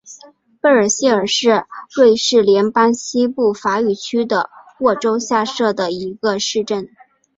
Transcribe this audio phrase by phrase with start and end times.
[0.59, 1.65] 贝尔谢尔是
[1.95, 6.89] 瑞士联邦西部法语区的沃州下设的一个市镇。